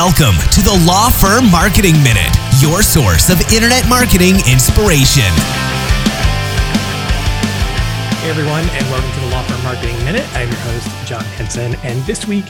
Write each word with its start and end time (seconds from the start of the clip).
Welcome 0.00 0.40
to 0.52 0.62
the 0.62 0.82
Law 0.86 1.10
Firm 1.10 1.50
Marketing 1.50 1.92
Minute, 2.02 2.34
your 2.58 2.80
source 2.80 3.28
of 3.28 3.38
internet 3.52 3.86
marketing 3.86 4.36
inspiration. 4.50 5.28
Hey 8.16 8.30
everyone, 8.30 8.62
and 8.62 8.86
welcome 8.90 9.12
to 9.12 9.20
the 9.20 9.26
Law 9.26 9.42
Firm 9.42 9.62
Marketing 9.62 10.02
Minute. 10.06 10.26
I'm 10.34 10.48
your 10.48 10.56
host, 10.60 11.06
John 11.06 11.22
Henson, 11.22 11.74
and 11.82 12.02
this 12.06 12.26
week 12.26 12.46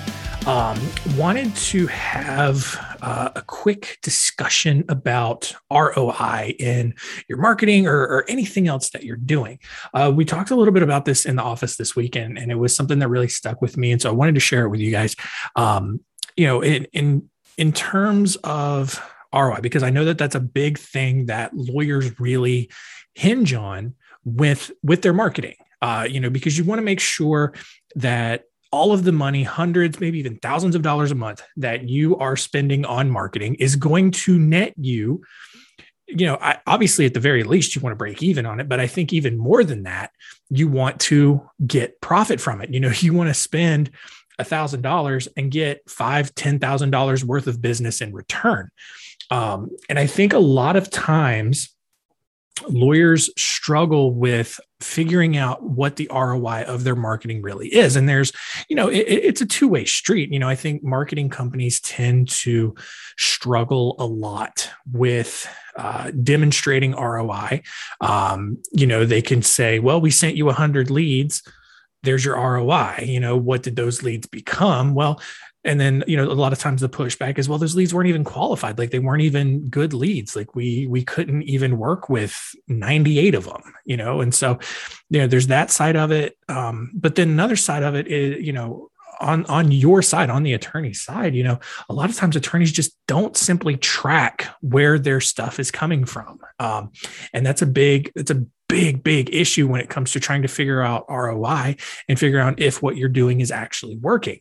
um, 0.46 0.78
wanted 1.16 1.52
to 1.56 1.88
have 1.88 2.78
uh, 3.02 3.30
a 3.34 3.42
quick 3.42 3.98
discussion 4.00 4.84
about 4.88 5.52
ROI 5.72 6.54
in 6.60 6.94
your 7.26 7.38
marketing 7.38 7.88
or, 7.88 7.98
or 7.98 8.24
anything 8.28 8.68
else 8.68 8.90
that 8.90 9.02
you're 9.02 9.16
doing. 9.16 9.58
Uh, 9.92 10.12
we 10.14 10.24
talked 10.24 10.52
a 10.52 10.54
little 10.54 10.72
bit 10.72 10.84
about 10.84 11.04
this 11.04 11.26
in 11.26 11.34
the 11.34 11.42
office 11.42 11.74
this 11.74 11.96
weekend, 11.96 12.38
and 12.38 12.52
it 12.52 12.60
was 12.60 12.76
something 12.76 13.00
that 13.00 13.08
really 13.08 13.26
stuck 13.26 13.60
with 13.60 13.76
me, 13.76 13.90
and 13.90 14.00
so 14.00 14.08
I 14.08 14.12
wanted 14.12 14.36
to 14.36 14.40
share 14.40 14.66
it 14.66 14.68
with 14.68 14.78
you 14.78 14.92
guys. 14.92 15.16
Um, 15.56 15.98
you 16.36 16.46
know, 16.46 16.60
in 16.60 16.84
in 16.92 17.29
in 17.60 17.72
terms 17.72 18.36
of 18.36 19.00
ROI, 19.34 19.60
because 19.60 19.82
I 19.82 19.90
know 19.90 20.06
that 20.06 20.16
that's 20.16 20.34
a 20.34 20.40
big 20.40 20.78
thing 20.78 21.26
that 21.26 21.54
lawyers 21.54 22.18
really 22.18 22.70
hinge 23.14 23.52
on 23.52 23.94
with 24.24 24.72
with 24.82 25.02
their 25.02 25.12
marketing. 25.12 25.56
Uh, 25.82 26.06
you 26.08 26.20
know, 26.20 26.30
because 26.30 26.56
you 26.56 26.64
want 26.64 26.78
to 26.78 26.84
make 26.84 27.00
sure 27.00 27.52
that 27.96 28.44
all 28.72 28.92
of 28.92 29.04
the 29.04 29.12
money, 29.12 29.42
hundreds, 29.42 30.00
maybe 30.00 30.18
even 30.18 30.38
thousands 30.38 30.74
of 30.74 30.82
dollars 30.82 31.10
a 31.10 31.14
month 31.14 31.42
that 31.56 31.88
you 31.88 32.16
are 32.16 32.36
spending 32.36 32.84
on 32.86 33.10
marketing 33.10 33.56
is 33.56 33.76
going 33.76 34.10
to 34.10 34.38
net 34.38 34.72
you. 34.76 35.22
You 36.06 36.26
know, 36.26 36.38
I, 36.40 36.58
obviously, 36.66 37.04
at 37.04 37.14
the 37.14 37.20
very 37.20 37.44
least, 37.44 37.74
you 37.74 37.82
want 37.82 37.92
to 37.92 37.96
break 37.96 38.22
even 38.22 38.46
on 38.46 38.58
it, 38.58 38.68
but 38.68 38.80
I 38.80 38.86
think 38.86 39.12
even 39.12 39.36
more 39.36 39.64
than 39.64 39.82
that, 39.82 40.12
you 40.48 40.66
want 40.66 40.98
to 41.00 41.48
get 41.66 42.00
profit 42.00 42.40
from 42.40 42.62
it. 42.62 42.72
You 42.72 42.80
know, 42.80 42.92
you 43.00 43.12
want 43.12 43.28
to 43.28 43.34
spend 43.34 43.90
thousand 44.46 44.82
dollars 44.82 45.28
and 45.36 45.50
get 45.50 45.88
five, 45.88 46.34
ten 46.34 46.58
thousand 46.58 46.90
dollars 46.90 47.24
worth 47.24 47.46
of 47.46 47.60
business 47.60 48.00
in 48.00 48.12
return. 48.12 48.70
Um, 49.30 49.70
and 49.88 49.98
I 49.98 50.06
think 50.06 50.32
a 50.32 50.38
lot 50.38 50.76
of 50.76 50.90
times 50.90 51.74
lawyers 52.68 53.30
struggle 53.38 54.12
with 54.12 54.60
figuring 54.80 55.36
out 55.36 55.62
what 55.62 55.96
the 55.96 56.08
ROI 56.12 56.64
of 56.66 56.84
their 56.84 56.96
marketing 56.96 57.42
really 57.42 57.68
is. 57.68 57.96
And 57.96 58.08
there's, 58.08 58.32
you 58.68 58.76
know, 58.76 58.88
it, 58.88 59.06
it's 59.06 59.40
a 59.40 59.46
two 59.46 59.68
way 59.68 59.84
street. 59.84 60.32
You 60.32 60.38
know, 60.38 60.48
I 60.48 60.54
think 60.54 60.82
marketing 60.82 61.28
companies 61.28 61.80
tend 61.80 62.28
to 62.28 62.74
struggle 63.18 63.96
a 63.98 64.06
lot 64.06 64.70
with 64.90 65.48
uh, 65.76 66.10
demonstrating 66.10 66.92
ROI. 66.92 67.62
Um, 68.00 68.58
you 68.72 68.86
know, 68.86 69.04
they 69.04 69.22
can 69.22 69.42
say, 69.42 69.78
well, 69.78 70.00
we 70.00 70.10
sent 70.10 70.36
you 70.36 70.46
100 70.46 70.90
leads 70.90 71.42
there's 72.02 72.24
your 72.24 72.36
ROI. 72.36 73.04
You 73.06 73.20
know, 73.20 73.36
what 73.36 73.62
did 73.62 73.76
those 73.76 74.02
leads 74.02 74.26
become? 74.26 74.94
Well, 74.94 75.20
and 75.64 75.78
then 75.80 76.02
you 76.06 76.16
know 76.16 76.24
a 76.24 76.32
lot 76.32 76.52
of 76.52 76.58
times 76.58 76.80
the 76.80 76.88
pushback 76.88 77.38
is 77.38 77.48
well 77.48 77.58
those 77.58 77.76
leads 77.76 77.92
weren't 77.92 78.08
even 78.08 78.24
qualified 78.24 78.78
like 78.78 78.90
they 78.90 78.98
weren't 78.98 79.22
even 79.22 79.68
good 79.68 79.92
leads 79.92 80.34
like 80.34 80.54
we 80.54 80.86
we 80.86 81.02
couldn't 81.02 81.42
even 81.42 81.76
work 81.76 82.08
with 82.08 82.54
98 82.68 83.34
of 83.34 83.44
them 83.44 83.62
you 83.84 83.96
know 83.96 84.20
and 84.20 84.34
so 84.34 84.58
you 85.10 85.20
know 85.20 85.26
there's 85.26 85.48
that 85.48 85.70
side 85.70 85.96
of 85.96 86.10
it 86.10 86.36
um, 86.48 86.90
but 86.94 87.14
then 87.14 87.28
another 87.28 87.56
side 87.56 87.82
of 87.82 87.94
it 87.94 88.06
is 88.06 88.44
you 88.44 88.52
know 88.52 88.90
on 89.20 89.44
on 89.46 89.70
your 89.70 90.00
side 90.00 90.30
on 90.30 90.44
the 90.44 90.54
attorney 90.54 90.94
side 90.94 91.34
you 91.34 91.44
know 91.44 91.60
a 91.90 91.92
lot 91.92 92.08
of 92.08 92.16
times 92.16 92.36
attorneys 92.36 92.72
just 92.72 92.96
don't 93.06 93.36
simply 93.36 93.76
track 93.76 94.46
where 94.62 94.98
their 94.98 95.20
stuff 95.20 95.60
is 95.60 95.70
coming 95.70 96.06
from 96.06 96.40
um, 96.58 96.90
and 97.34 97.44
that's 97.44 97.60
a 97.60 97.66
big 97.66 98.10
it's 98.14 98.30
a 98.30 98.42
big 98.70 99.02
big 99.02 99.34
issue 99.34 99.68
when 99.68 99.80
it 99.80 99.88
comes 99.88 100.12
to 100.12 100.20
trying 100.20 100.42
to 100.42 100.48
figure 100.48 100.82
out 100.82 101.04
roi 101.08 101.76
and 102.08 102.18
figure 102.18 102.40
out 102.40 102.60
if 102.60 102.82
what 102.82 102.96
you're 102.96 103.08
doing 103.08 103.40
is 103.40 103.50
actually 103.50 103.96
working. 103.96 104.40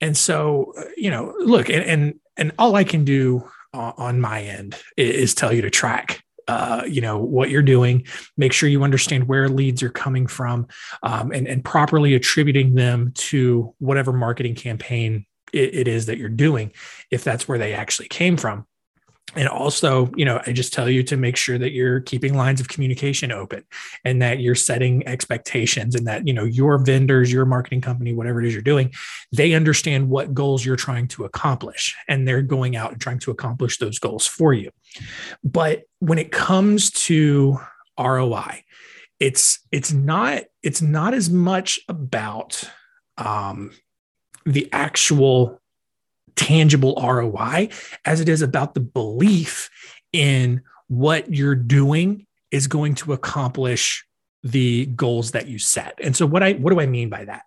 And 0.00 0.16
so 0.16 0.72
uh, 0.78 0.84
you 0.96 1.10
know 1.10 1.34
look 1.38 1.68
and 1.68 1.84
and, 1.84 2.14
and 2.36 2.52
all 2.58 2.76
i 2.76 2.84
can 2.84 3.04
do 3.04 3.48
on 3.72 4.20
my 4.20 4.42
end 4.42 4.76
is 4.96 5.34
tell 5.34 5.52
you 5.52 5.62
to 5.62 5.70
track 5.70 6.22
uh, 6.48 6.82
you 6.88 7.00
know 7.00 7.18
what 7.18 7.50
you're 7.50 7.62
doing 7.62 8.04
make 8.36 8.52
sure 8.52 8.68
you 8.68 8.82
understand 8.82 9.28
where 9.28 9.48
leads 9.48 9.82
are 9.82 9.90
coming 9.90 10.26
from 10.26 10.66
um, 11.04 11.30
and, 11.30 11.46
and 11.46 11.64
properly 11.64 12.14
attributing 12.14 12.74
them 12.74 13.12
to 13.14 13.72
whatever 13.78 14.12
marketing 14.12 14.56
campaign 14.56 15.24
it, 15.52 15.74
it 15.74 15.88
is 15.88 16.06
that 16.06 16.18
you're 16.18 16.28
doing 16.28 16.72
if 17.10 17.22
that's 17.22 17.46
where 17.46 17.58
they 17.58 17.72
actually 17.72 18.08
came 18.08 18.36
from 18.36 18.66
and 19.36 19.48
also 19.48 20.10
you 20.16 20.24
know 20.24 20.40
i 20.46 20.52
just 20.52 20.72
tell 20.72 20.88
you 20.88 21.02
to 21.02 21.16
make 21.16 21.36
sure 21.36 21.58
that 21.58 21.72
you're 21.72 22.00
keeping 22.00 22.34
lines 22.34 22.60
of 22.60 22.68
communication 22.68 23.30
open 23.30 23.64
and 24.04 24.20
that 24.20 24.40
you're 24.40 24.54
setting 24.54 25.06
expectations 25.06 25.94
and 25.94 26.06
that 26.06 26.26
you 26.26 26.32
know 26.32 26.44
your 26.44 26.78
vendors 26.78 27.32
your 27.32 27.44
marketing 27.44 27.80
company 27.80 28.12
whatever 28.12 28.40
it 28.40 28.46
is 28.46 28.52
you're 28.52 28.62
doing 28.62 28.90
they 29.32 29.52
understand 29.52 30.08
what 30.08 30.34
goals 30.34 30.64
you're 30.64 30.76
trying 30.76 31.06
to 31.06 31.24
accomplish 31.24 31.96
and 32.08 32.26
they're 32.26 32.42
going 32.42 32.76
out 32.76 32.92
and 32.92 33.00
trying 33.00 33.18
to 33.18 33.30
accomplish 33.30 33.78
those 33.78 33.98
goals 33.98 34.26
for 34.26 34.52
you. 34.52 34.70
But 35.44 35.84
when 36.00 36.18
it 36.18 36.32
comes 36.32 36.90
to 36.90 37.58
roi 37.98 38.62
it's 39.18 39.60
it's 39.70 39.92
not 39.92 40.44
it's 40.62 40.82
not 40.82 41.14
as 41.14 41.28
much 41.28 41.78
about 41.88 42.62
um, 43.18 43.70
the 44.46 44.68
actual 44.72 45.60
tangible 46.40 46.94
ROI 46.96 47.68
as 48.06 48.20
it 48.20 48.28
is 48.28 48.40
about 48.40 48.72
the 48.72 48.80
belief 48.80 49.68
in 50.10 50.62
what 50.88 51.32
you're 51.32 51.54
doing 51.54 52.26
is 52.50 52.66
going 52.66 52.94
to 52.94 53.12
accomplish 53.12 54.04
the 54.42 54.86
goals 54.86 55.32
that 55.32 55.48
you 55.48 55.58
set. 55.58 55.98
And 56.02 56.16
so 56.16 56.24
what 56.24 56.42
I 56.42 56.52
what 56.54 56.70
do 56.70 56.80
I 56.80 56.86
mean 56.86 57.10
by 57.10 57.26
that? 57.26 57.42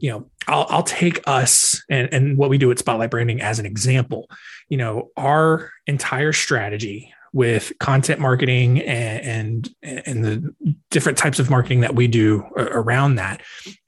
You 0.00 0.10
know, 0.10 0.30
I'll, 0.48 0.66
I'll 0.68 0.82
take 0.82 1.20
us 1.24 1.80
and, 1.88 2.12
and 2.12 2.36
what 2.36 2.50
we 2.50 2.58
do 2.58 2.72
at 2.72 2.80
Spotlight 2.80 3.12
Branding 3.12 3.40
as 3.40 3.60
an 3.60 3.66
example. 3.66 4.28
You 4.68 4.78
know, 4.78 5.10
our 5.16 5.70
entire 5.86 6.32
strategy 6.32 7.14
with 7.32 7.72
content 7.78 8.20
marketing 8.20 8.82
and, 8.82 9.70
and, 9.82 10.02
and 10.04 10.24
the 10.24 10.54
different 10.90 11.16
types 11.16 11.38
of 11.38 11.48
marketing 11.48 11.80
that 11.80 11.94
we 11.94 12.08
do 12.08 12.42
around 12.56 13.14
that 13.14 13.40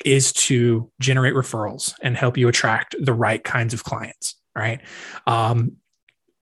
is 0.05 0.33
to 0.33 0.91
generate 1.01 1.35
referrals 1.35 1.93
and 2.03 2.17
help 2.17 2.39
you 2.39 2.49
attract 2.49 2.95
the 3.01 3.13
right 3.13 3.43
kinds 3.43 3.75
of 3.75 3.83
clients 3.83 4.37
right 4.57 4.81
um, 5.27 5.73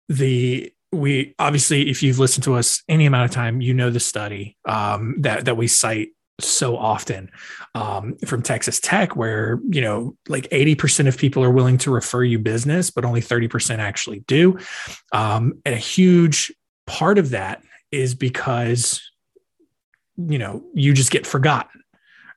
the 0.08 0.72
we 0.92 1.34
obviously 1.38 1.88
if 1.88 2.02
you've 2.02 2.18
listened 2.18 2.44
to 2.44 2.54
us 2.54 2.82
any 2.88 3.06
amount 3.06 3.24
of 3.24 3.30
time 3.30 3.60
you 3.60 3.72
know 3.72 3.90
the 3.90 4.00
study 4.00 4.56
um, 4.66 5.16
that 5.20 5.44
that 5.44 5.56
we 5.56 5.66
cite 5.66 6.10
so 6.40 6.76
often 6.76 7.30
um, 7.74 8.16
from 8.26 8.42
Texas 8.42 8.80
Tech, 8.80 9.16
where 9.16 9.60
you 9.68 9.80
know 9.80 10.16
like 10.28 10.48
eighty 10.50 10.74
percent 10.74 11.08
of 11.08 11.16
people 11.16 11.42
are 11.44 11.50
willing 11.50 11.78
to 11.78 11.90
refer 11.90 12.24
you 12.24 12.38
business, 12.38 12.90
but 12.90 13.04
only 13.04 13.20
thirty 13.20 13.48
percent 13.48 13.80
actually 13.80 14.20
do. 14.20 14.58
Um, 15.12 15.60
and 15.64 15.74
a 15.74 15.78
huge 15.78 16.52
part 16.86 17.18
of 17.18 17.30
that 17.30 17.62
is 17.90 18.14
because 18.14 19.00
you 20.16 20.38
know 20.38 20.62
you 20.74 20.92
just 20.92 21.10
get 21.10 21.26
forgotten 21.26 21.81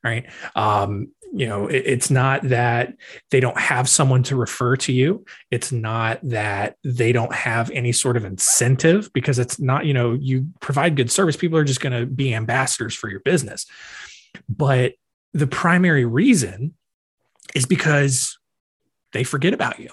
right? 0.06 0.30
Um, 0.56 1.10
you 1.34 1.48
know 1.48 1.68
it, 1.68 1.84
it's 1.86 2.10
not 2.10 2.44
that 2.44 2.94
they 3.30 3.42
don't 3.42 3.58
have 3.58 3.90
someone 3.90 4.24
to 4.24 4.38
refer 4.38 4.78
to 4.78 4.94
you. 4.94 5.26
It's 5.52 5.72
not 5.72 6.20
that 6.24 6.78
they 6.84 7.12
don't 7.12 7.34
have 7.34 7.70
any 7.72 7.92
sort 7.92 8.16
of 8.16 8.24
incentive 8.24 9.12
because 9.12 9.38
it's 9.38 9.60
not 9.60 9.86
you 9.86 9.94
know 9.94 10.14
you 10.14 10.48
provide 10.62 10.96
good 10.96 11.12
service 11.12 11.36
people 11.36 11.58
are 11.58 11.66
just 11.66 11.82
going 11.82 12.00
to 12.00 12.06
be 12.06 12.34
ambassadors 12.34 12.96
for 12.96 13.10
your 13.10 13.20
business. 13.20 13.66
But 14.48 14.94
the 15.34 15.48
primary 15.48 16.06
reason 16.06 16.74
is 17.54 17.66
because 17.66 18.38
they 19.12 19.24
forget 19.24 19.54
about 19.54 19.80
you. 19.80 19.90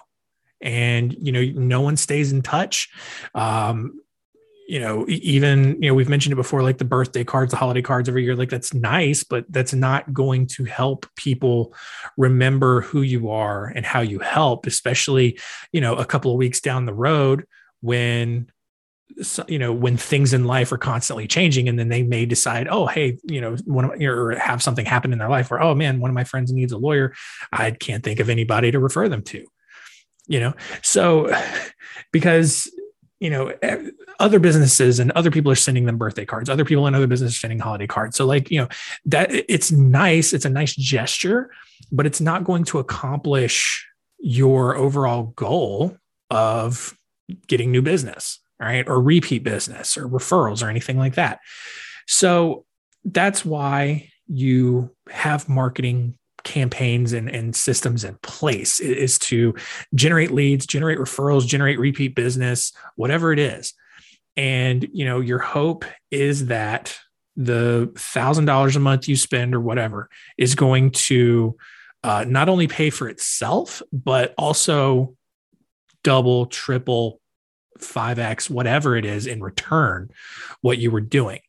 And 0.60 1.12
you 1.18 1.32
know 1.32 1.42
no 1.42 1.80
one 1.80 1.96
stays 1.96 2.30
in 2.30 2.42
touch. 2.42 2.88
Um, 3.34 4.00
you 4.68 4.78
know 4.78 5.04
even 5.08 5.80
you 5.82 5.88
know 5.88 5.94
we've 5.94 6.08
mentioned 6.08 6.32
it 6.32 6.36
before 6.36 6.62
like 6.62 6.78
the 6.78 6.84
birthday 6.84 7.24
cards 7.24 7.50
the 7.50 7.56
holiday 7.56 7.82
cards 7.82 8.08
every 8.08 8.24
year 8.24 8.36
like 8.36 8.48
that's 8.48 8.72
nice 8.72 9.24
but 9.24 9.44
that's 9.50 9.74
not 9.74 10.12
going 10.12 10.46
to 10.46 10.64
help 10.64 11.06
people 11.16 11.74
remember 12.16 12.80
who 12.82 13.02
you 13.02 13.30
are 13.30 13.66
and 13.66 13.84
how 13.84 14.00
you 14.00 14.18
help 14.18 14.66
especially 14.66 15.38
you 15.72 15.80
know 15.80 15.94
a 15.96 16.04
couple 16.04 16.30
of 16.30 16.38
weeks 16.38 16.60
down 16.60 16.86
the 16.86 16.94
road 16.94 17.44
when 17.80 18.48
you 19.46 19.58
know 19.58 19.72
when 19.72 19.96
things 19.96 20.32
in 20.32 20.44
life 20.44 20.72
are 20.72 20.78
constantly 20.78 21.26
changing 21.26 21.68
and 21.68 21.78
then 21.78 21.88
they 21.88 22.02
may 22.02 22.24
decide 22.24 22.66
oh 22.68 22.86
hey 22.86 23.18
you 23.24 23.40
know 23.40 23.56
one 23.64 23.84
of 23.84 24.00
or 24.00 24.34
have 24.36 24.62
something 24.62 24.86
happen 24.86 25.12
in 25.12 25.18
their 25.18 25.28
life 25.28 25.50
where 25.50 25.60
oh 25.60 25.74
man 25.74 26.00
one 26.00 26.10
of 26.10 26.14
my 26.14 26.24
friends 26.24 26.52
needs 26.52 26.72
a 26.72 26.78
lawyer. 26.78 27.12
I 27.52 27.72
can't 27.72 28.02
think 28.02 28.20
of 28.20 28.30
anybody 28.30 28.70
to 28.70 28.78
refer 28.78 29.08
them 29.08 29.22
to 29.24 29.46
you 30.26 30.40
know? 30.40 30.54
So 30.82 31.32
because 32.12 32.70
you 33.22 33.30
know 33.30 33.52
eh, 33.62 33.90
other 34.18 34.38
businesses 34.38 34.98
and 34.98 35.10
other 35.12 35.30
people 35.30 35.50
are 35.52 35.56
sending 35.56 35.86
them 35.86 35.96
birthday 35.96 36.24
cards. 36.24 36.50
Other 36.50 36.64
people 36.64 36.86
in 36.86 36.94
other 36.94 37.06
businesses 37.06 37.36
are 37.36 37.40
sending 37.40 37.60
holiday 37.60 37.86
cards. 37.86 38.16
So 38.16 38.26
like 38.26 38.50
you 38.50 38.60
know 38.60 38.68
that 39.06 39.30
it's 39.32 39.70
nice. 39.72 40.32
It's 40.32 40.44
a 40.44 40.50
nice 40.50 40.74
gesture 40.74 41.50
but 41.90 42.06
it's 42.06 42.20
not 42.20 42.44
going 42.44 42.64
to 42.64 42.78
accomplish 42.78 43.86
your 44.18 44.76
overall 44.76 45.24
goal 45.36 45.96
of 46.30 46.96
getting 47.48 47.70
new 47.70 47.82
business 47.82 48.38
right? 48.62 48.88
Or 48.88 49.02
repeat 49.02 49.42
business 49.42 49.96
or 49.96 50.06
referrals 50.08 50.62
or 50.62 50.70
anything 50.70 50.96
like 50.96 51.16
that. 51.16 51.40
So 52.06 52.64
that's 53.04 53.44
why 53.44 54.10
you 54.28 54.94
have 55.10 55.48
marketing 55.48 56.16
campaigns 56.44 57.12
and, 57.12 57.28
and 57.28 57.54
systems 57.54 58.04
in 58.04 58.16
place 58.22 58.80
is 58.80 59.18
to 59.18 59.54
generate 59.94 60.30
leads 60.30 60.66
generate 60.66 60.98
referrals 60.98 61.46
generate 61.46 61.78
repeat 61.78 62.14
business 62.14 62.72
whatever 62.96 63.32
it 63.32 63.38
is. 63.38 63.74
And 64.36 64.88
you 64.92 65.04
know 65.04 65.20
your 65.20 65.38
hope 65.38 65.84
is 66.10 66.46
that 66.46 66.96
the 67.36 67.92
thousand 67.96 68.44
dollars 68.44 68.76
a 68.76 68.80
month 68.80 69.08
you 69.08 69.16
spend 69.16 69.54
or 69.54 69.60
whatever 69.60 70.08
is 70.36 70.54
going 70.54 70.90
to 70.90 71.56
uh, 72.04 72.24
not 72.26 72.48
only 72.48 72.66
pay 72.66 72.90
for 72.90 73.08
itself 73.08 73.82
but 73.92 74.34
also 74.36 75.14
double 76.02 76.46
triple 76.46 77.20
5x 77.78 78.50
whatever 78.50 78.96
it 78.96 79.04
is 79.04 79.26
in 79.26 79.42
return 79.42 80.10
what 80.60 80.78
you 80.78 80.90
were 80.90 81.00
doing. 81.00 81.40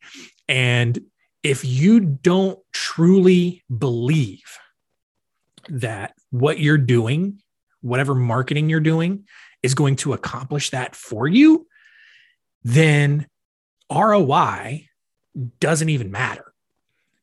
And 0.47 0.99
if 1.43 1.65
you 1.65 1.99
don't 1.99 2.59
truly 2.71 3.63
believe 3.75 4.43
that 5.69 6.13
what 6.29 6.59
you're 6.59 6.77
doing, 6.77 7.41
whatever 7.81 8.15
marketing 8.15 8.69
you're 8.69 8.79
doing, 8.79 9.25
is 9.61 9.75
going 9.75 9.95
to 9.97 10.13
accomplish 10.13 10.71
that 10.71 10.95
for 10.95 11.27
you, 11.27 11.67
then 12.63 13.27
ROI 13.91 14.87
doesn't 15.59 15.89
even 15.89 16.11
matter 16.11 16.53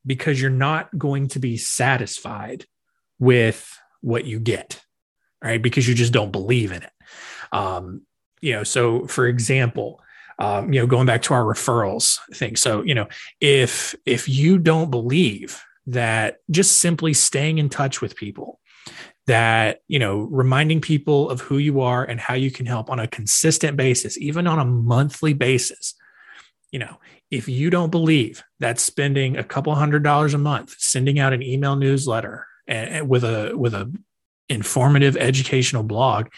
because 0.07 0.41
you're 0.41 0.51
not 0.51 0.97
going 0.97 1.29
to 1.29 1.39
be 1.39 1.57
satisfied 1.57 2.65
with 3.19 3.79
what 4.01 4.25
you 4.25 4.41
get, 4.41 4.81
right? 5.43 5.61
Because 5.63 5.87
you 5.87 5.95
just 5.95 6.13
don't 6.13 6.33
believe 6.33 6.73
in 6.73 6.83
it. 6.83 6.93
Um, 7.53 8.03
you 8.41 8.53
know, 8.53 8.65
so 8.65 9.07
for 9.07 9.27
example, 9.27 10.01
um, 10.39 10.73
you 10.73 10.81
know, 10.81 10.87
going 10.87 11.07
back 11.07 11.23
to 11.23 11.35
our 11.35 11.45
referrals 11.45 12.19
thing. 12.35 12.57
So, 12.57 12.83
you 12.83 12.95
know, 12.95 13.09
if 13.41 13.95
if 14.07 14.27
you 14.27 14.59
don't 14.59 14.91
believe 14.91 15.63
that 15.91 16.39
just 16.51 16.81
simply 16.81 17.15
staying 17.15 17.59
in 17.59 17.69
touch 17.69 18.01
with 18.01 18.17
people, 18.17 18.61
that 19.27 19.81
you 19.89 19.99
know, 19.99 20.21
reminding 20.31 20.81
people 20.81 21.31
of 21.31 21.41
who 21.41 21.59
you 21.59 21.81
are 21.81 22.05
and 22.05 22.21
how 22.21 22.35
you 22.35 22.51
can 22.51 22.67
help 22.67 22.91
on 22.91 22.99
a 22.99 23.09
consistent 23.09 23.77
basis, 23.77 24.19
even 24.19 24.47
on 24.47 24.59
a 24.59 24.65
monthly 24.65 25.33
basis, 25.33 25.95
you 26.71 26.79
know, 26.79 26.97
if 27.31 27.49
you 27.49 27.71
don't 27.71 27.91
believe 27.91 28.43
that 28.59 28.79
spending 28.79 29.37
a 29.37 29.45
couple 29.45 29.75
hundred 29.75 30.03
dollars 30.03 30.35
a 30.35 30.39
month 30.39 30.75
sending 30.79 31.19
out 31.19 31.33
an 31.33 31.43
email 31.43 31.77
newsletter 31.77 32.47
and, 32.67 33.09
with 33.09 33.25
a 33.25 33.53
with 33.55 33.75
a 33.75 33.93
informative 34.49 35.17
educational 35.17 35.83
blog 35.83 36.29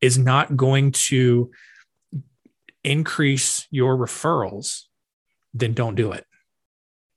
is 0.00 0.18
not 0.18 0.56
going 0.56 0.92
to 0.92 1.50
increase 2.84 3.66
your 3.70 3.96
referrals, 3.96 4.84
then 5.52 5.74
don't 5.74 5.94
do 5.94 6.12
it. 6.12 6.24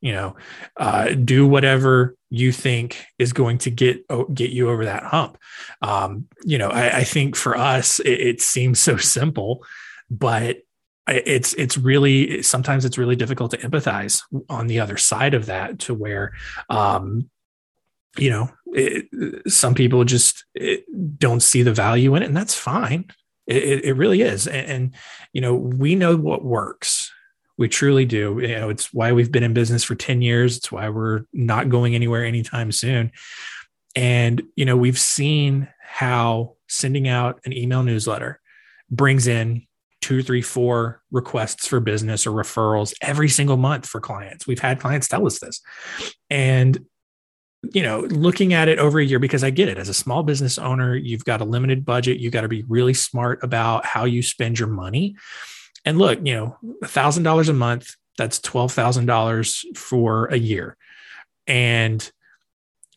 You 0.01 0.13
know, 0.13 0.36
uh, 0.77 1.09
do 1.09 1.45
whatever 1.48 2.15
you 2.30 2.51
think 2.51 3.06
is 3.19 3.33
going 3.33 3.59
to 3.59 3.71
get 3.71 4.03
get 4.33 4.51
you 4.51 4.69
over 4.69 4.86
that 4.86 5.03
hump. 5.03 5.38
Um, 5.81 6.27
you 6.44 6.57
know, 6.57 6.69
I, 6.69 6.98
I, 6.98 7.03
think 7.03 7.36
for 7.36 7.56
us, 7.56 8.00
it, 8.00 8.19
it 8.19 8.42
seems 8.42 8.80
so 8.80 8.98
simple, 8.98 9.63
but 10.09 10.57
it's 11.07 11.53
it's 11.53 11.77
really 11.77 12.42
sometimes 12.42 12.83
it's 12.83 12.98
really 12.98 13.15
difficult 13.15 13.51
to 13.51 13.57
empathize 13.57 14.24
on 14.50 14.68
the 14.68 14.80
other 14.80 14.98
side 14.98 15.33
of 15.33 15.48
that 15.48 15.80
to 15.80 15.94
where 15.94 16.33
um, 16.69 17.30
you 18.18 18.30
know 18.30 18.50
it, 18.68 19.07
some 19.48 19.75
people 19.75 20.03
just 20.03 20.45
it, 20.56 20.83
don't 21.19 21.42
see 21.42 21.62
the 21.62 21.74
value 21.74 22.15
in 22.15 22.24
it 22.24 22.27
and 22.27 22.38
that's 22.38 22.56
fine 22.56 23.06
it, 23.51 23.86
it 23.86 23.94
really 23.94 24.21
is. 24.21 24.48
And, 24.48 24.68
and, 24.68 24.95
you 25.33 25.42
know, 25.42 25.56
we 25.56 25.95
know 25.95 26.15
what 26.15 26.44
works. 26.44 27.12
We 27.62 27.69
truly 27.69 28.06
do. 28.06 28.40
You 28.42 28.48
know, 28.56 28.69
it's 28.69 28.92
why 28.92 29.12
we've 29.12 29.31
been 29.31 29.44
in 29.44 29.54
business 29.54 29.84
for 29.84 29.94
10 29.94 30.24
years. 30.24 30.58
It's 30.58 30.72
why 30.72 30.90
we're 30.90 31.25
not 31.31 31.69
going 31.69 31.94
anywhere 31.94 32.25
anytime 32.25 32.72
soon. 32.72 33.12
And, 33.96 34.42
you 34.56 34.66
know, 34.66 34.75
we've 34.75 34.98
seen 34.98 35.68
how 35.80 36.56
sending 36.68 37.08
out 37.08 37.40
an 37.46 37.54
email 37.54 37.84
newsletter 37.84 38.42
brings 38.90 39.28
in 39.28 39.68
two, 40.02 40.24
three, 40.24 40.42
four 40.42 41.04
requests 41.12 41.68
for 41.68 41.80
business 41.80 42.25
or 42.25 42.31
referrals 42.31 42.96
every 43.00 43.30
single 43.30 43.58
month 43.58 43.86
for 43.86 44.02
clients. 44.02 44.48
We've 44.48 44.58
had 44.58 44.80
clients 44.80 45.08
tell 45.08 45.28
us 45.28 45.38
this. 45.38 45.62
And 46.31 46.84
you 47.75 47.84
know, 47.84 48.00
looking 48.00 48.54
at 48.54 48.69
it 48.69 48.80
over 48.80 49.00
a 49.00 49.06
year, 49.06 49.19
because 49.19 49.44
I 49.44 49.52
get 49.52 49.69
it 49.69 49.78
as 49.78 49.88
a 49.88 49.94
small 49.94 50.24
business 50.24 50.58
owner, 50.58 50.96
you've 50.96 51.25
got 51.25 51.42
a 51.42 51.46
limited 51.46 51.86
budget. 51.86 52.18
You 52.18 52.31
got 52.31 52.42
to 52.42 52.48
be 52.48 52.63
really 52.63 52.96
smart 52.96 53.44
about 53.44 53.86
how 53.86 54.06
you 54.06 54.24
spend 54.24 54.58
your 54.58 54.68
money. 54.68 55.16
And 55.86 55.98
look, 55.98 56.19
you 56.24 56.36
know, 56.36 56.57
a 56.81 56.88
thousand 56.88 57.24
dollars 57.24 57.50
a 57.50 57.54
month, 57.54 57.95
that's 58.18 58.39
$12,000 58.39 59.78
for 59.78 60.25
a 60.28 60.38
year. 60.38 60.78
And, 61.48 62.12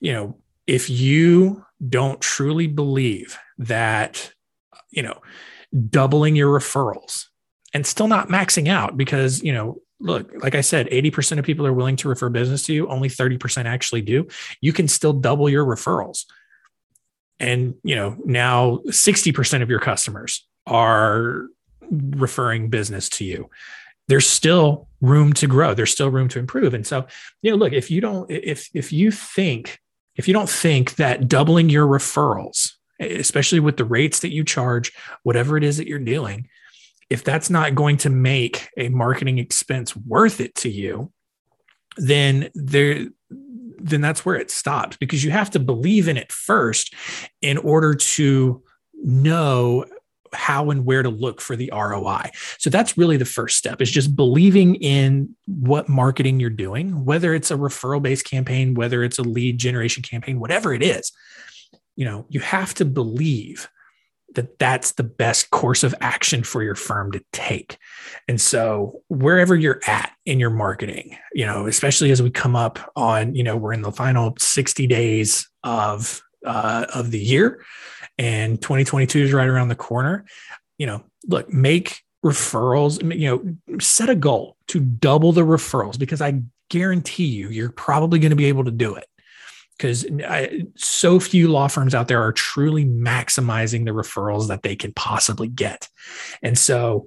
you 0.00 0.12
know, 0.12 0.36
if 0.66 0.90
you 0.90 1.64
don't 1.86 2.20
truly 2.20 2.66
believe 2.66 3.38
that, 3.58 4.32
you 4.90 5.02
know, 5.02 5.20
doubling 5.88 6.36
your 6.36 6.58
referrals 6.58 7.26
and 7.72 7.86
still 7.86 8.08
not 8.08 8.28
maxing 8.28 8.68
out 8.68 8.96
because, 8.96 9.42
you 9.42 9.52
know, 9.52 9.80
look, 10.00 10.30
like 10.42 10.54
I 10.54 10.60
said, 10.60 10.88
80% 10.88 11.38
of 11.38 11.44
people 11.44 11.66
are 11.66 11.72
willing 11.72 11.96
to 11.96 12.08
refer 12.08 12.28
business 12.28 12.62
to 12.66 12.74
you, 12.74 12.88
only 12.88 13.08
30% 13.08 13.64
actually 13.64 14.02
do. 14.02 14.26
You 14.60 14.72
can 14.72 14.88
still 14.88 15.12
double 15.12 15.48
your 15.48 15.64
referrals. 15.64 16.24
And, 17.40 17.74
you 17.82 17.96
know, 17.96 18.16
now 18.24 18.80
60% 18.86 19.62
of 19.62 19.70
your 19.70 19.80
customers 19.80 20.46
are 20.66 21.46
referring 21.90 22.70
business 22.70 23.08
to 23.10 23.24
you. 23.24 23.50
There's 24.08 24.26
still 24.26 24.88
room 25.00 25.32
to 25.34 25.46
grow. 25.46 25.74
There's 25.74 25.92
still 25.92 26.10
room 26.10 26.28
to 26.28 26.38
improve. 26.38 26.74
And 26.74 26.86
so, 26.86 27.06
you 27.42 27.50
know, 27.50 27.56
look, 27.56 27.72
if 27.72 27.90
you 27.90 28.00
don't 28.00 28.30
if 28.30 28.68
if 28.74 28.92
you 28.92 29.10
think 29.10 29.80
if 30.16 30.28
you 30.28 30.34
don't 30.34 30.48
think 30.48 30.96
that 30.96 31.28
doubling 31.28 31.70
your 31.70 31.86
referrals, 31.86 32.72
especially 33.00 33.60
with 33.60 33.76
the 33.76 33.84
rates 33.84 34.20
that 34.20 34.32
you 34.32 34.44
charge, 34.44 34.92
whatever 35.22 35.56
it 35.56 35.64
is 35.64 35.78
that 35.78 35.88
you're 35.88 35.98
doing, 35.98 36.48
if 37.10 37.24
that's 37.24 37.50
not 37.50 37.74
going 37.74 37.96
to 37.98 38.10
make 38.10 38.68
a 38.76 38.88
marketing 38.90 39.38
expense 39.38 39.96
worth 39.96 40.40
it 40.40 40.54
to 40.56 40.68
you, 40.68 41.12
then 41.96 42.50
there 42.54 43.06
then 43.78 44.00
that's 44.00 44.24
where 44.24 44.36
it 44.36 44.50
stops 44.50 44.96
because 44.96 45.22
you 45.22 45.30
have 45.30 45.50
to 45.50 45.58
believe 45.58 46.08
in 46.08 46.16
it 46.16 46.32
first 46.32 46.94
in 47.42 47.58
order 47.58 47.94
to 47.94 48.62
know 49.02 49.84
how 50.34 50.70
and 50.70 50.84
where 50.84 51.02
to 51.02 51.08
look 51.08 51.40
for 51.40 51.56
the 51.56 51.70
ROI. 51.72 52.30
So 52.58 52.70
that's 52.70 52.98
really 52.98 53.16
the 53.16 53.24
first 53.24 53.56
step 53.56 53.80
is 53.80 53.90
just 53.90 54.14
believing 54.16 54.76
in 54.76 55.34
what 55.46 55.88
marketing 55.88 56.40
you're 56.40 56.50
doing, 56.50 57.04
whether 57.04 57.34
it's 57.34 57.50
a 57.50 57.56
referral 57.56 58.02
based 58.02 58.24
campaign, 58.24 58.74
whether 58.74 59.02
it's 59.02 59.18
a 59.18 59.22
lead 59.22 59.58
generation 59.58 60.02
campaign, 60.02 60.40
whatever 60.40 60.72
it 60.72 60.82
is. 60.82 61.12
You 61.96 62.04
know, 62.04 62.26
you 62.28 62.40
have 62.40 62.74
to 62.74 62.84
believe 62.84 63.68
that 64.34 64.58
that's 64.58 64.92
the 64.92 65.04
best 65.04 65.50
course 65.50 65.84
of 65.84 65.94
action 66.00 66.42
for 66.42 66.62
your 66.62 66.74
firm 66.74 67.12
to 67.12 67.24
take. 67.32 67.78
And 68.28 68.40
so 68.40 69.02
wherever 69.08 69.54
you're 69.54 69.80
at 69.86 70.12
in 70.26 70.40
your 70.40 70.50
marketing, 70.50 71.16
you 71.32 71.46
know, 71.46 71.66
especially 71.66 72.10
as 72.10 72.22
we 72.22 72.30
come 72.30 72.56
up 72.56 72.78
on, 72.96 73.34
you 73.34 73.42
know, 73.42 73.56
we're 73.56 73.72
in 73.72 73.82
the 73.82 73.92
final 73.92 74.34
60 74.38 74.86
days 74.86 75.48
of 75.62 76.20
uh, 76.44 76.86
of 76.92 77.10
the 77.10 77.18
year 77.18 77.64
and 78.18 78.60
2022 78.60 79.24
is 79.24 79.32
right 79.32 79.48
around 79.48 79.68
the 79.68 79.74
corner, 79.74 80.24
you 80.78 80.86
know, 80.86 81.04
look, 81.26 81.52
make 81.52 82.02
referrals, 82.24 83.02
you 83.18 83.28
know, 83.28 83.78
set 83.78 84.08
a 84.08 84.14
goal 84.14 84.56
to 84.68 84.80
double 84.80 85.32
the 85.32 85.42
referrals 85.42 85.98
because 85.98 86.22
I 86.22 86.42
guarantee 86.70 87.26
you 87.26 87.48
you're 87.50 87.70
probably 87.70 88.18
going 88.18 88.30
to 88.30 88.36
be 88.36 88.46
able 88.46 88.64
to 88.64 88.70
do 88.70 88.94
it 88.94 89.06
because 89.76 90.06
so 90.76 91.20
few 91.20 91.48
law 91.48 91.66
firms 91.66 91.94
out 91.94 92.08
there 92.08 92.22
are 92.22 92.32
truly 92.32 92.84
maximizing 92.84 93.84
the 93.84 93.90
referrals 93.90 94.48
that 94.48 94.62
they 94.62 94.76
can 94.76 94.92
possibly 94.92 95.48
get. 95.48 95.88
And 96.42 96.56
so, 96.56 97.06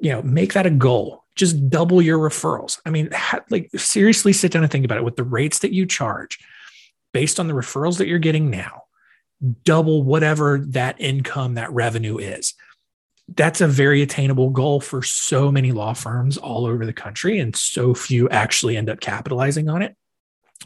you 0.00 0.10
know, 0.10 0.22
make 0.22 0.54
that 0.54 0.66
a 0.66 0.70
goal. 0.70 1.24
Just 1.36 1.68
double 1.68 2.00
your 2.00 2.18
referrals. 2.18 2.80
I 2.86 2.90
mean, 2.90 3.10
like 3.50 3.70
seriously 3.76 4.32
sit 4.32 4.52
down 4.52 4.62
and 4.62 4.72
think 4.72 4.86
about 4.86 4.98
it 4.98 5.04
with 5.04 5.16
the 5.16 5.24
rates 5.24 5.58
that 5.60 5.72
you 5.72 5.84
charge 5.84 6.38
based 7.12 7.38
on 7.38 7.46
the 7.46 7.54
referrals 7.54 7.98
that 7.98 8.08
you're 8.08 8.18
getting 8.18 8.50
now, 8.50 8.84
double 9.64 10.02
whatever 10.02 10.58
that 10.68 11.00
income, 11.00 11.54
that 11.54 11.72
revenue 11.72 12.18
is. 12.18 12.54
That's 13.34 13.60
a 13.60 13.66
very 13.66 14.02
attainable 14.02 14.50
goal 14.50 14.80
for 14.80 15.02
so 15.02 15.50
many 15.50 15.72
law 15.72 15.94
firms 15.94 16.36
all 16.36 16.64
over 16.64 16.86
the 16.86 16.92
country, 16.92 17.38
and 17.38 17.54
so 17.54 17.94
few 17.94 18.28
actually 18.28 18.76
end 18.76 18.88
up 18.88 19.00
capitalizing 19.00 19.68
on 19.68 19.82
it. 19.82 19.96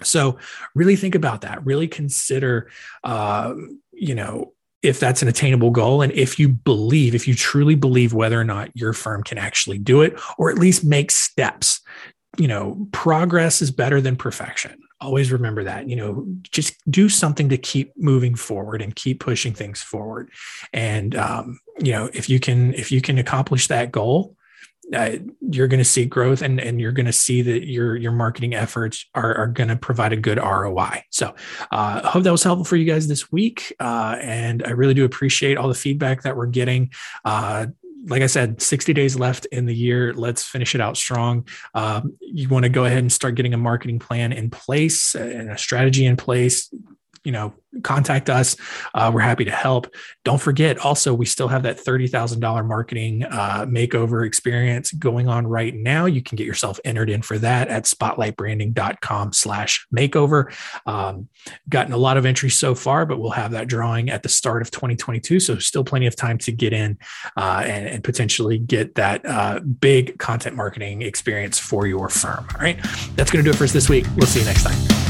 So 0.03 0.39
really 0.75 0.97
think 0.97 1.15
about 1.15 1.41
that. 1.41 1.65
Really 1.65 1.89
consider, 1.89 2.71
uh, 3.03 3.55
you 3.93 4.15
know, 4.15 4.53
if 4.83 4.99
that's 4.99 5.21
an 5.21 5.29
attainable 5.29 5.71
goal 5.71 6.01
and 6.01 6.13
if 6.13 6.39
you 6.39 6.49
believe, 6.49 7.15
if 7.15 7.29
you 7.29 7.35
truly 7.35 7.75
believe 7.75 8.15
whether 8.15 8.41
or 8.41 8.45
not 8.45 8.75
your 8.75 8.93
firm 8.93 9.23
can 9.23 9.37
actually 9.37 9.79
do 9.79 10.01
it, 10.01 10.19
or 10.39 10.51
at 10.51 10.59
least 10.59 10.85
make 10.85 11.11
steps. 11.11 11.81
You 12.39 12.49
know, 12.49 12.89
progress 12.93 13.61
is 13.61 13.71
better 13.71 14.01
than 14.01 14.17
perfection. 14.17 14.79
Always 15.01 15.33
remember 15.33 15.65
that. 15.65 15.89
You 15.89 15.97
know, 15.97 16.27
just 16.43 16.77
do 16.91 17.09
something 17.09 17.49
to 17.49 17.59
keep 17.59 17.93
moving 17.97 18.35
forward 18.35 18.83
and 18.83 18.95
keep 18.95 19.21
pushing 19.21 19.55
things 19.55 19.83
forward. 19.83 20.31
And 20.73 21.15
um, 21.15 21.61
you 21.79 21.93
know, 21.93 22.11
if 22.13 22.29
you 22.29 22.39
can, 22.39 22.75
if 22.75 22.93
you 22.93 23.01
can 23.01 23.19
accomplish 23.19 23.69
that 23.69 23.93
goal, 23.93 24.37
uh, 24.95 25.17
you're 25.41 25.69
going 25.69 25.79
to 25.79 25.85
see 25.85 26.05
growth 26.05 26.43
and, 26.43 26.61
and 26.61 26.81
you're 26.81 26.93
going 26.93 27.07
to 27.07 27.13
see 27.13 27.43
that 27.43 27.67
your 27.67 27.97
your 27.97 28.13
marketing 28.13 28.55
efforts 28.55 29.07
are, 29.15 29.35
are 29.37 29.47
going 29.47 29.69
to 29.69 29.77
provide 29.77 30.13
a 30.13 30.17
good 30.17 30.39
ROI. 30.39 31.05
So 31.11 31.29
uh, 31.71 32.01
I 32.05 32.09
hope 32.09 32.25
that 32.25 32.33
was 32.33 32.43
helpful 32.43 32.65
for 32.65 32.77
you 32.77 32.85
guys 32.85 33.07
this 33.07 33.31
week. 33.31 33.75
Uh, 33.79 34.17
and 34.21 34.65
I 34.67 34.71
really 34.71 34.95
do 34.95 35.05
appreciate 35.05 35.57
all 35.57 35.69
the 35.69 35.75
feedback 35.75 36.23
that 36.23 36.37
we're 36.37 36.47
getting. 36.47 36.91
Like 38.07 38.23
I 38.23 38.27
said, 38.27 38.63
60 38.63 38.93
days 38.93 39.17
left 39.17 39.47
in 39.47 39.67
the 39.67 39.75
year. 39.75 40.13
Let's 40.15 40.45
finish 40.45 40.75
it 40.75 40.81
out 40.81 40.97
strong. 40.97 41.47
Um, 41.75 42.17
you 42.21 42.49
want 42.49 42.65
to 42.65 42.69
go 42.69 42.85
ahead 42.85 42.99
and 42.99 43.13
start 43.13 43.35
getting 43.35 43.55
a 43.55 43.59
marketing 43.59 43.99
plan 43.99 44.33
in 44.33 44.51
place 44.51 45.15
and 45.15 45.51
a 45.51 45.59
strategy 45.59 46.07
in 46.07 46.17
place 46.17 46.73
you 47.25 47.33
know, 47.33 47.53
contact 47.83 48.29
us. 48.31 48.57
Uh, 48.95 49.11
we're 49.13 49.21
happy 49.21 49.45
to 49.45 49.51
help. 49.51 49.95
Don't 50.25 50.41
forget, 50.41 50.79
also, 50.79 51.15
we 51.15 51.27
still 51.27 51.49
have 51.49 51.63
that 51.63 51.79
$30,000 51.79 52.67
marketing 52.67 53.25
uh, 53.25 53.67
makeover 53.67 54.27
experience 54.27 54.93
going 54.93 55.29
on 55.29 55.47
right 55.47 55.75
now. 55.75 56.07
You 56.07 56.23
can 56.23 56.37
get 56.37 56.47
yourself 56.47 56.81
entered 56.85 57.11
in 57.11 57.23
for 57.23 57.39
that 57.39 57.69
at 57.69 57.85
spotlightbranding.com 57.85 59.33
slash 59.33 59.87
makeover. 59.95 60.53
Um, 60.87 61.29
gotten 61.69 61.93
a 61.93 61.99
lot 61.99 62.17
of 62.17 62.27
entries 62.27 62.59
so 62.59 62.75
far, 62.75 63.07
but 63.07 63.19
we'll 63.19 63.31
have 63.31 63.53
that 63.53 63.69
drawing 63.69 64.11
at 64.11 64.23
the 64.23 64.29
start 64.29 64.63
of 64.63 64.71
2022. 64.71 65.41
So 65.41 65.59
still 65.59 65.85
plenty 65.85 66.07
of 66.07 66.17
time 66.17 66.39
to 66.39 66.53
get 66.53 66.73
in 66.73 66.99
uh, 67.37 67.63
and, 67.67 67.87
and, 67.87 68.01
potentially 68.11 68.59
get 68.59 68.95
that 68.95 69.25
uh, 69.27 69.61
big 69.61 70.19
content 70.19 70.57
marketing 70.57 71.03
experience 71.03 71.59
for 71.59 71.87
your 71.87 72.09
firm. 72.09 72.47
All 72.55 72.61
right. 72.61 72.79
That's 73.15 73.31
going 73.31 73.45
to 73.45 73.49
do 73.49 73.51
it 73.51 73.57
for 73.57 73.65
us 73.65 73.73
this 73.73 73.89
week. 73.89 74.07
We'll 74.17 74.27
see 74.27 74.41
you 74.41 74.47
next 74.47 74.65
time. 74.65 75.10